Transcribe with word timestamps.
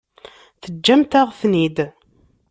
Teǧǧamt-aɣ-ten-id. 0.61 1.77